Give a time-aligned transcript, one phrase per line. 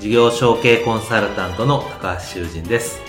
[0.00, 3.00] 事業承継コンサルタントの高橋修人です。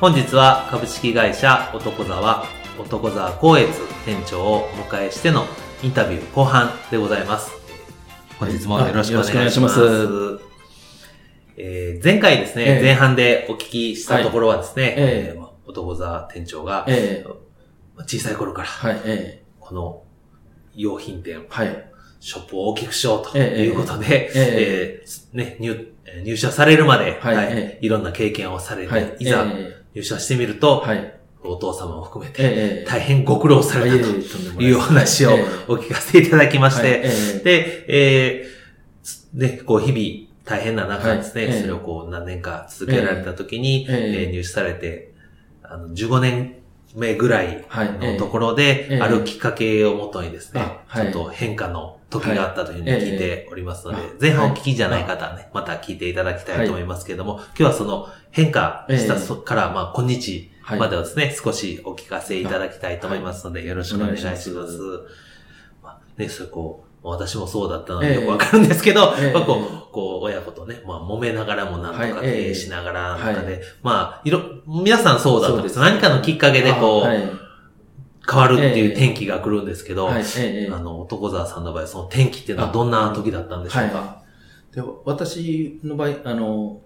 [0.00, 2.44] 本日は株式会社男沢、
[2.78, 3.72] 男沢光悦
[4.04, 5.46] 店長をお迎えしての
[5.84, 7.52] インタビュー後半でございます。
[8.40, 9.78] 本日もよろしくお願いします。
[9.78, 10.42] よろしくお願いし
[11.60, 20.02] えー前回ですね、ええ前半でお聞きしたところはですね、えええー男沢店長がええ小さい頃からはい、えこの
[20.74, 21.87] 用品店え、はい、
[22.20, 25.04] ショップを大きくしようとええいうことで、ええ。
[25.06, 25.72] ーね、入、
[26.04, 27.44] えー入社されるまで、はいは
[27.80, 32.46] いろんな経験をされて、はい、いざえ入社してみると、えはい、お父様を含めて、え
[32.82, 34.10] え、大変ご苦労されたと
[34.60, 35.44] いうお話をええ。
[35.68, 37.02] お聞かせいただきまして、
[37.44, 38.58] で、えー
[39.02, 45.12] つね、こう日々大変な中ですね、それをこう何年か続けられた時に、え入社されて、
[45.62, 46.54] あの、15年
[46.94, 47.92] 目ぐらいはい。
[47.92, 49.00] のところで、ええ。
[49.00, 53.00] あるきっかけをもとにですね、ちょっと変化の時があったというふうにはい。
[53.02, 64.50] 聞いておりますので、ええ前半お聞きじゃない方はね、また聞いていただきたいと思いますけれども、今日はその変化したから、まあ、今日はいまでをですね、少しお聞かせいただきたいと思いますので、よろしくお願いします。
[66.18, 68.14] ね、それこう、私もそうだったのでええ。
[68.16, 69.32] よくわかるんですけど、ええ。
[69.32, 73.62] まあこう、こう、親子とね、まあ、揉めながらもなんとか経営しながらなんかで、はい。
[73.82, 75.78] まあ、いろ、皆さんそうだと思うんです。
[75.78, 77.22] 何かのきっかけでこう、はい、
[78.28, 84.22] 変わるっていうええ転機が来るんですけど、はい、ええ、あの、男沢さんの場合、その転機っていうのはどんな時だったんでしょうか、は
[84.72, 84.74] い。
[84.74, 86.80] で、私の場合、あの、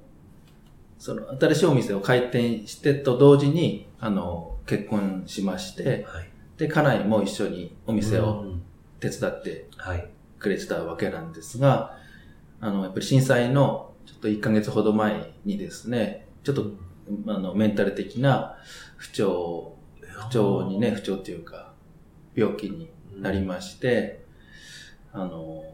[0.98, 6.28] その、新しいお店を開店してと同時に、あの、結婚しまして、はい。
[6.56, 8.62] で、家内も一緒にお店をうん
[9.02, 10.08] 手伝ってはい。
[10.38, 11.98] くれてたわけなんですが、
[12.60, 16.70] あの、やっぱり震災のちょっと1ヶ月ほど前にですね、ちょっと、
[17.26, 18.56] あの、メンタル的な
[18.96, 21.72] 不調、不調にね、不調っていうか、
[22.34, 24.24] 病気になりまして、
[25.12, 25.64] あの、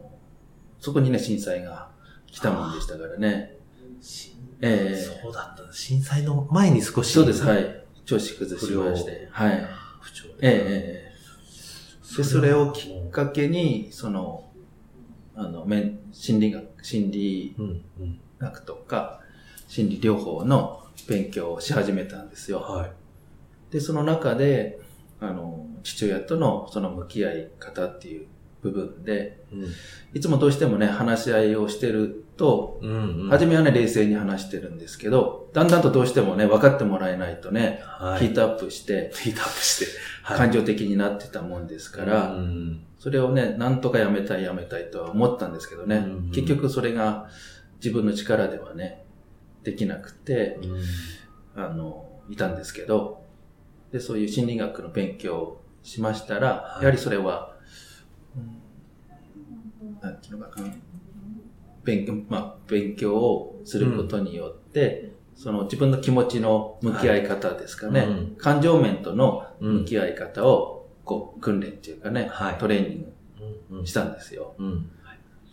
[0.79, 1.89] そこにね、震災が
[2.27, 3.57] 来たもんでしたからね。
[4.01, 5.71] しええそうだった。
[5.73, 7.11] 震災の前に少し。
[7.11, 7.85] そうです、はい。
[8.05, 9.27] 調子崩しまして。
[9.31, 9.67] はい。
[10.01, 10.33] 不調で。
[10.33, 11.08] ええええ
[12.17, 14.49] で、それをきっかけに、その、
[15.35, 17.55] あの、面心理学、心理。
[18.39, 19.19] 学とか、
[19.67, 22.59] 心理療法の勉強をし始めたんですよ。
[22.59, 22.91] はい。
[23.71, 24.79] で、その中で、
[25.19, 28.27] あの、父親とのその向き合い方っていう
[28.61, 29.67] 部分で、うん。
[30.13, 33.29] いつもどうしてもね、話し合いをしてると、うん、うん。
[33.29, 38.19] 初めはね、冷静に話してるんですけど、だんだんとどうしてもね、分かってもらえないとね、はい。
[38.19, 39.85] ヒートアップして、ヒートアップして。
[40.23, 42.85] はい感情的になってたもんですから、うん。
[42.99, 47.27] それをね、なんとかやめたいやめたいとは思ったんですけどね、うん結局それが
[47.83, 49.05] 自分の力ではね、
[49.63, 50.59] できなくて、
[51.55, 51.63] うん。
[51.63, 53.23] あの、いたんですけど、
[53.91, 57.58] で、そういう心理学の勉強をしましたら、はいやはりそれは、うん
[60.01, 60.67] なんていうのかな、
[61.83, 73.13] 勉強、まあ、勉強をすることによって、その自分の気持ちの向き合い方ですかね、はいうん感情面とのうん向き合い方を、こう、訓練っていうかね、はいトレーニン
[73.71, 74.53] うんグしたんですよ。
[74.57, 74.91] うん。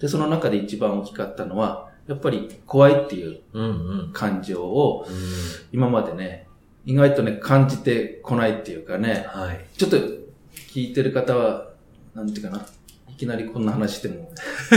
[0.01, 3.65] で、その中で一番大きかったのは、やっぱり怖いっていううん。
[3.65, 3.69] う
[4.09, 4.11] ん。
[4.13, 5.15] 感情をうん。
[5.73, 6.47] 今までね、
[6.85, 9.65] 意外とね、感じてこないっていうかね、はい。
[9.77, 9.97] ちょっと
[10.73, 11.71] 聞いてる方は、
[12.17, 12.67] なんていうかな、
[13.11, 14.15] いきなりこんな話しても、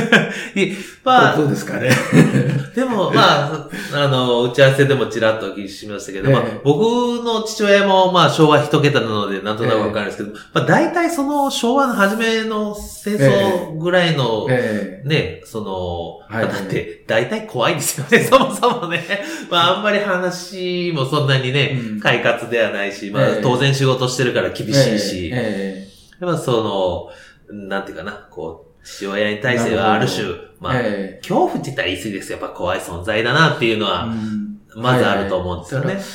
[0.55, 0.73] い
[1.05, 1.89] まあ、どうですかね。
[2.75, 6.35] でも、まあ、あの、打ち合わせでもちらっとお聞きしましたけど、ええ。
[6.35, 16.53] まあ、僕の父親も、まあ、昭和一桁なので、なんとなくわかるんですけど、まあ、大体その昭和の初めの戦争ぐらいの、えね、その、はい。
[16.53, 19.01] だって、大体怖いですよね、そもそもね。
[19.49, 21.99] まあ、あんまり話もそんなにね、うん。
[22.01, 25.87] 快活ではないし、まあええ、当然仕事してるから厳えしいし、え
[26.19, 27.09] やっぱその、
[27.51, 30.27] なんていうかな、こう、父親に対してはある種、
[30.59, 32.39] まあ、ええ恐怖って言ったら言い過ぎですよ。
[32.39, 35.85] やっぱ怖い存在だなっていうのえは、うんまずあると思うんですよね。
[35.87, 36.05] はいはい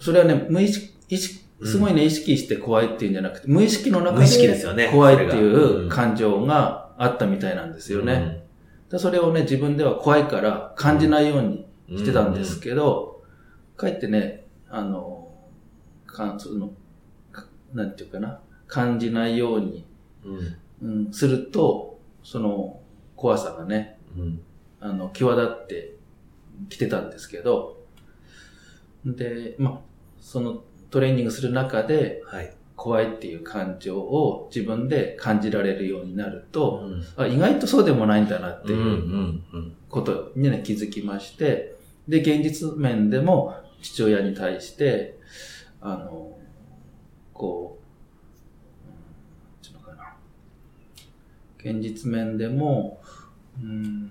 [0.00, 8.44] それはね、無意識、意識すごいね、意識して怖いっていうんじゃなくて、無意識の中で怖いっていう感情があったみたいなんですよね。
[8.90, 13.22] でそれをね、自分では怖いから感じないようにうんしてたんですけど、
[13.76, 15.28] かえってね、あの、
[16.06, 16.72] かその
[17.30, 17.44] か
[17.74, 19.84] なんていうかな、感じないように、
[20.24, 20.56] うん。
[20.82, 22.80] うん、すると、その
[23.16, 24.40] 怖さがね、うん。
[24.80, 25.94] あの、際立って
[26.68, 27.82] きてたんですけど、
[29.04, 29.80] で、まあ、
[30.20, 32.54] そのトレーニングする中で、はい。
[32.76, 37.04] 怖いっていう感情を自分で感じられるようになると、うん。
[37.22, 38.72] あ意外とそうでもないんだなって。
[38.72, 41.74] いうんことにね、気づきまして、
[42.08, 45.18] で、現実面でも父親に対して、
[45.82, 46.38] あの、
[47.34, 47.78] こ
[48.86, 50.16] う、うんなんていうのかな。
[51.64, 53.00] 現実面でも、
[53.62, 54.10] うん、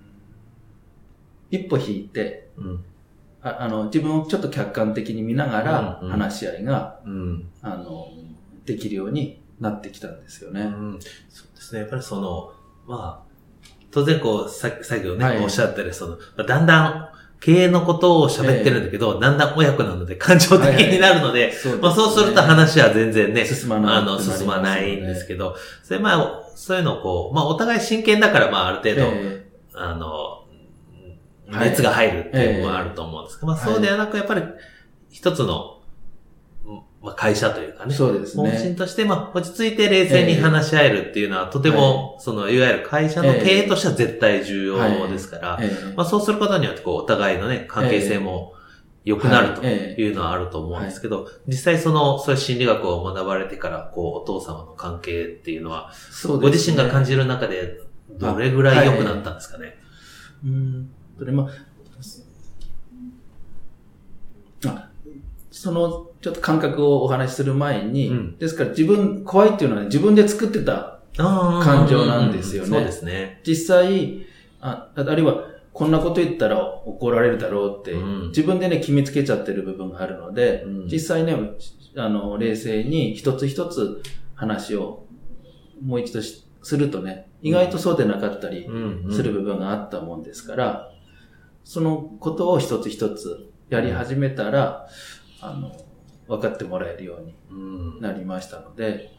[1.50, 2.84] 一歩引いて、うん。
[3.42, 7.48] ああの、自分をちょっと客観的に見ながら話し合いが、うん。
[7.62, 8.08] あの、
[8.64, 10.62] できるようになってきたんですよね。
[10.62, 10.98] うん
[11.28, 11.80] そうですね。
[11.80, 12.52] やっぱりその、
[12.86, 13.30] まあ、
[13.90, 21.82] 当然こう、さ作業ね、はいおっしゃったり、その、まあだんだん経営のことを喋ってるんだけど、だんだん親子なので感情的になるので、そうですね。
[21.82, 30.36] まあそうすると話は全然ね、進まないあの、進まないんですけど、それまあ、そういうのをこう、まあお互い真剣だから、まあある程度、えあの、は
[31.66, 34.42] い熱が入るっていうのもあると思うんですけど、まあそうではなく、やっぱり
[35.10, 35.79] 一つの、
[37.02, 38.58] まあ会社というかね、えそうです本ね。
[38.58, 48.54] 心として、まあ、落ち着いて冷静に話し合えるっていうのは、とても、その、いわゆる会社の経営としては絶対重要ですから、ええまあ、そうすることによって、こう、お互いのね、関係性も
[49.04, 57.80] 良くなるとはいうのはあると思うんですけど、実際その、そういう心理学を学ばれてから、こう、お父様の関係っていうのは、そうご自身が感じじる中で、
[58.18, 59.76] どれぐらい良くなったんですかね？
[60.44, 60.90] うん。
[61.18, 61.48] それま
[64.64, 64.88] あ、あ
[65.60, 68.38] その、ちょっと感覚をお話しする前に、うん。
[68.38, 72.68] ですから自分、怖いっていうのは、ね、自分で作ってた感感情なんですよね。
[72.70, 73.42] そうですね。
[73.46, 74.24] 実際、
[74.62, 78.28] ああるいは、こんなこと言ったら怒られるだろうって、うん。
[78.28, 80.88] 自分でね、決めつけちゃってる部分があるので、うん。
[80.88, 81.36] 実際ね、
[81.94, 84.02] あの、冷静に一つ一つ
[84.34, 85.04] 話を
[85.84, 89.14] もう一度しするとね、意外とそうでなかったりうんうん。
[89.14, 90.90] する部分があったもんですから、
[91.64, 94.88] そのことを一つ一つやり始めたら、
[95.40, 95.72] あの、
[96.28, 99.10] 分かってもらえるようにうんなりましたので、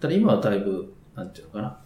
[0.00, 1.78] ただ今はだいぶ、なんていうのかな。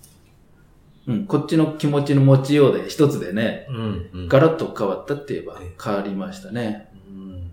[1.06, 6.88] うん、こっちの気持ちの持ちようで一つでね、うんうんガラッと変わったって言えばええ変わりましたね。
[7.06, 7.50] うん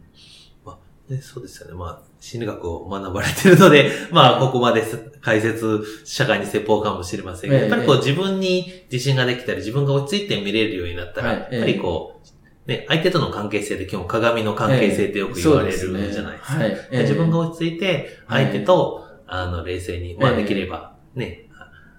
[0.63, 0.77] ま
[1.09, 1.73] あ、ね、そうですよね。
[1.73, 4.83] まあ、心理学を学ばれてるので、 まあ、ここまで
[5.19, 12.27] 解説、社会に説法かもしれませんが、ええやっぱりこう自分に自信ができたり、自分が落ち着いて見れるようになったら、はいやっぱりこう、
[12.71, 16.57] ね、相手との関係性で基本鏡の関係性ってよく言われるじゃないですか。
[16.57, 16.71] はい。
[16.71, 21.49] ええ自分が落ち着いて、相手と、あの、冷静に、まあええできれば、ね、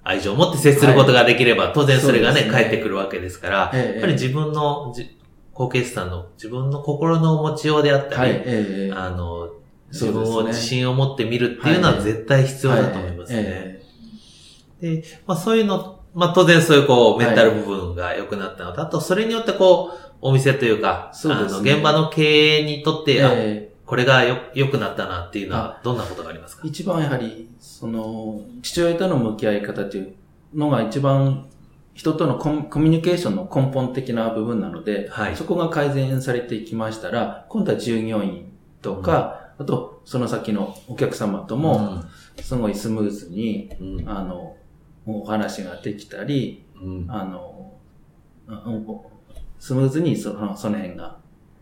[0.02, 5.18] 愛情を持って接することができれば、当然それがね、返ってくるわけですから、ええやっぱり自分のじ、
[5.52, 9.50] 後継者さんの自分の心の持ちようであったり、あの、
[9.92, 13.42] 自分を自信を持って見るっていうのは絶対必要だと思いますね。
[13.42, 13.82] え
[14.80, 21.72] で、まあそういうの、まあ当然そういうこう、メンタル部分が良くなったのと、あとそれによってこう、お店というか、そうですね。
[21.72, 26.62] あの、現場の経営にとっえて、あえこれがよ、良くなったなっていうのは、どんなことがありますか？
[26.64, 30.14] 一番やはり、その、父親との向き合い方という
[30.54, 31.46] のが一番
[31.94, 35.36] 人とのコミュニケーションの根本的な部分なので、はい。
[35.36, 42.04] そこが改善されていきましたら、今度は従業員とか、あと、その先のお客様とも、
[42.40, 44.08] すごいスムーズに、うん、うん。
[44.08, 44.56] あの、
[45.06, 47.72] お話ができたり、うんあの、
[48.46, 48.86] うん
[49.58, 51.18] スムーズにそのその辺が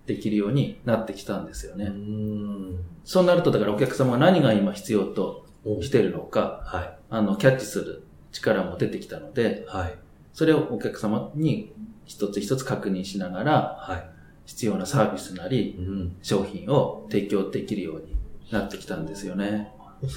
[0.07, 1.85] できるようになってきたんですようね。
[1.87, 6.99] んそうなると、だからお客様が何が今必要とおしているのか、はい。
[7.11, 9.95] あの、キャッチする力も出てきたので、はい。
[10.33, 11.73] それをお客様に
[12.07, 14.11] 一つ一つ確認しながら、はい。
[14.47, 16.17] 必要なサービスなり、うん。
[16.23, 18.17] 商品を提供できるように
[18.51, 19.73] なってきたんですよね。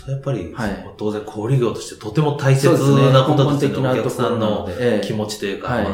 [0.08, 2.68] やっぱり、はい当然小売業としてとても大切。
[2.68, 3.90] なこと根ですよね。
[3.90, 4.70] お本的なとこ客さんの
[5.02, 5.86] 気持ちというか、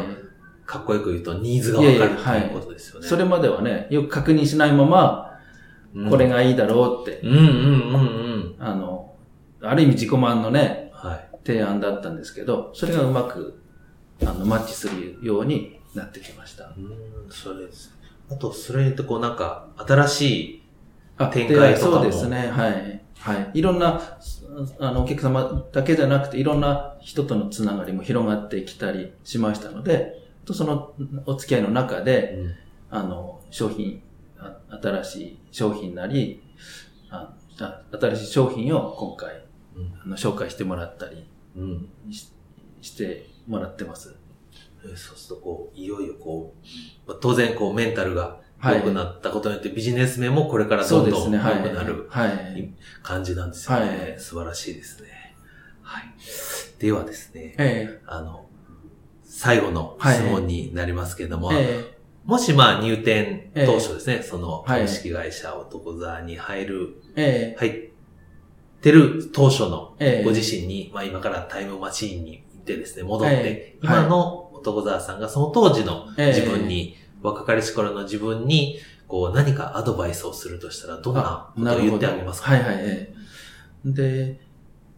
[0.65, 3.07] かっこよく言うとニーズがわかるいやいうことですよね。
[3.07, 5.25] それまではね、よく確認しないまま、
[5.95, 7.97] うんこれがいいだろうって、うんうんうんう
[8.51, 8.55] ん。
[8.59, 9.15] あの、
[9.61, 11.29] ある意味自己満のね、はい。
[11.43, 13.59] 提案だったんですけど、それがうまく、
[14.21, 16.65] あの、マッチするようになってきました。
[16.65, 17.91] うん、それです。
[18.29, 20.63] あと、それとこうなんか、新しい、
[21.17, 23.01] あ展開とかもそうですね、はい。
[23.19, 23.59] はい。
[23.59, 24.01] いろんな、
[24.79, 30.13] あの、お客様だけじゃなくて、いろんな人とのつながりも広がってきたりしましたので、
[30.45, 30.93] とその
[31.25, 32.39] お付き合いの中で、
[32.89, 34.01] あの、商品、
[34.37, 36.41] あ新しい商品なり、
[37.09, 39.43] ああ新しい商品を今回、
[39.75, 41.89] うんあの紹介してもらったりうん。
[42.11, 42.31] し
[42.81, 44.15] してもらってます。
[44.83, 48.75] えーそうすると、こう、いよいよこう、まあ当然、こう、メンタルがはい。
[48.77, 51.63] 良くなったことによって、ビジネス面もこれからどんどん良はい。
[51.63, 52.73] くなるはい。
[53.01, 53.85] 感じなんですよね。
[53.87, 54.19] はい。
[54.19, 55.07] 素晴らしいですね。
[55.81, 56.03] はい。
[56.79, 58.45] ではですね、えあの、
[59.23, 61.99] 最後の質問になりますけれども、ええ。
[62.25, 64.81] もしまあ入店ええ当初ですね、そのはい。
[64.81, 67.59] 株式会社男座に入る、ええ。
[67.59, 67.89] 入っ
[68.81, 70.23] てる当初のええ。
[70.25, 73.39] ご自身に、まあ今からタイムマシーンに行ってですね、戻って、え
[73.75, 73.79] え。
[73.81, 76.27] 今の男座さんがその当時のええ。
[76.39, 82.51] 自分に、若かりし頃の自分に、こう何かアドバイスをするとしたら、どんなことを言ってあげますか？
[82.51, 83.13] はいはい、え
[83.85, 83.91] え。
[83.91, 84.39] で、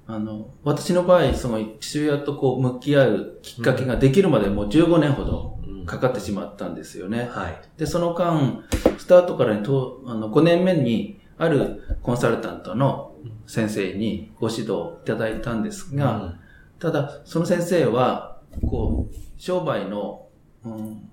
[0.07, 5.85] あの、私の場合、その父親とこう向き合うきっかけができるまでもう15年ほどうん。
[5.85, 7.29] かかってしまったんですよね。
[7.31, 7.61] はい。
[7.77, 8.63] で、その間、
[8.97, 13.15] スタートからにとあの5年目に、あるコンサルタントの
[13.47, 16.35] 先生にご指導いただいたんですが、
[16.77, 20.27] ただ、その先生は、こう、商売の、
[20.63, 21.09] うん、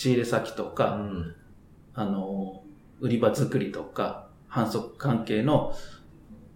[0.00, 1.34] 仕入れ先とうか、ん、
[1.92, 2.62] あの、
[3.00, 5.74] 売り場作りとか、反則関係の、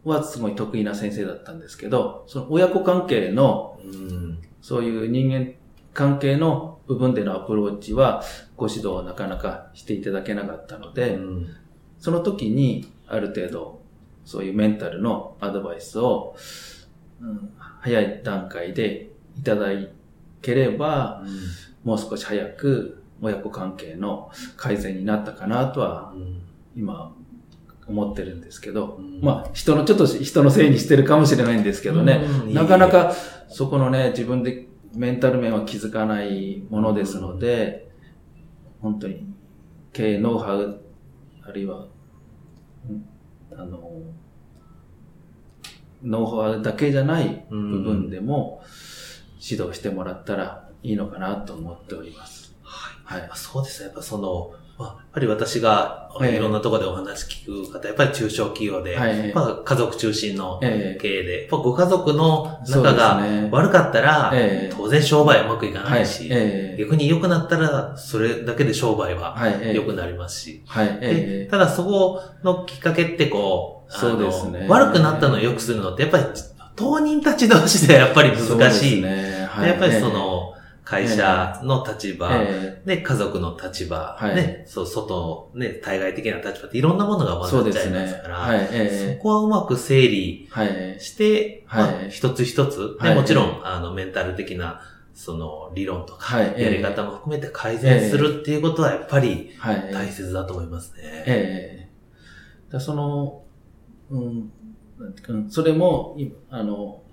[0.02, 5.52] はすごい得意な先生だったんですけど、その親子関係の、うん、そういう人間
[5.92, 8.22] 関係の部分でのアプローチは、
[8.56, 11.46] ご指導をなかなかしていただけなかったので、うん
[11.98, 13.82] その時に、ある程度、
[14.24, 16.34] そういうメンタルのアドバイスを、
[17.20, 19.68] うん、早い段階でいただ
[20.40, 21.22] ければ、
[21.82, 26.40] もう少し早く親子関係の改善になったかなとはうん。
[26.76, 27.14] 今
[27.86, 29.20] 思ってるんですけど、うん。
[29.20, 33.14] まあ人の、ちょっと人のせいにしてるかもしれないんですけどね、うんなかなか
[33.48, 37.90] そこのね、自分でメンタル面は気づかないものですので、
[38.80, 39.26] 本当に
[39.92, 40.80] 経営ノウハウ、
[41.42, 41.86] あるいは、
[42.88, 43.08] うん
[43.56, 44.02] あの、
[46.02, 48.62] ノウハウだけじゃない部分でも
[49.40, 52.53] 指導してもらったらいいのかなと思っております。
[52.64, 53.20] はい。
[53.22, 53.86] まあそうですね。
[53.86, 56.36] やっぱその、まあ、やっぱり私がええ。
[56.36, 59.18] いろんなところでお話聞く方、やっぱり中小企業で、はい。
[59.18, 61.00] やっぱ家族中心のええ。
[61.00, 64.74] 経営で、やっぱご家族の仲が悪かったら、ええ。
[64.74, 66.06] 当然商売うまくいかはないい。
[66.06, 66.80] し、ええ。
[66.80, 69.36] 逆に良くなったら、それだけで商売は
[69.72, 70.86] 良くなりますし、はい。
[70.86, 71.48] でええ。
[71.50, 74.66] ただそこのきっかけってこう、そうですね。
[74.68, 76.24] 悪くなったのを良くするのって、やっぱり
[76.76, 79.02] 当人たち同士でやっぱり難しい。
[79.02, 79.48] ね。
[79.62, 80.33] やっぱりそ、の、
[80.84, 88.28] 会社の立え場、えで、家族の立場、はいね、そう、外、ね、対外的な立場っていろんなものが混ざっちゃいますか。
[88.28, 88.68] ら、はい。
[88.70, 90.48] えそこはうまく整理。
[90.98, 94.82] して、はいまあ一つ一つ、もちろん、あの、メンタル的な、
[95.14, 96.60] その、理論とか、はい。
[96.60, 99.90] やり方も含めて改善するっていうことはやっぱりはい。
[99.92, 101.02] 大切だと思いますね。
[101.26, 101.84] ええ
[102.70, 103.42] だその、
[104.10, 104.50] うん、
[105.48, 107.03] それも、いあの、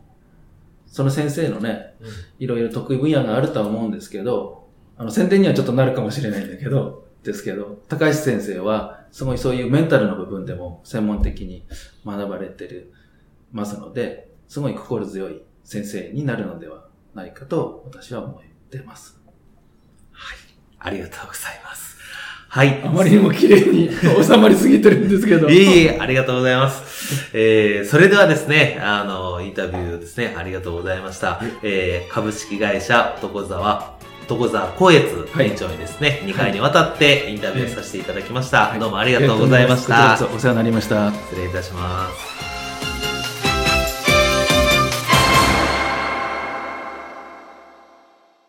[0.91, 1.95] その先生のね、
[2.37, 4.67] いろいろ得意分野があるとは思うんですけど、
[4.97, 11.65] あの、宣伝にはちょっとなるかもしれないんだけど、ですけど、高橋先生は、すごいそういうメンタルの部分でも専門的に
[12.05, 12.93] 学ばれてる、
[13.51, 19.21] ますので、すごい心強い先生になるのではないかと私は思っています。
[20.77, 21.90] ありがとうございます。
[22.51, 22.81] はい。
[22.83, 23.89] あまりにも綺麗に
[24.21, 25.49] 収まりすぎてるんですけど。
[25.49, 27.29] いえいえ、ありがとうございます。
[27.31, 31.41] えー、それではですね、あの、インタビューですね、ありがとうございました。
[31.63, 33.93] えー、株式会社男沢、
[34.25, 38.65] 男沢光悦はい店長にですね、2回にわたってインタビューさせていただきました。
[38.65, 40.19] はいどうもありがとうございました。
[40.35, 41.09] お世話になりました。
[41.29, 42.50] 失礼いたします。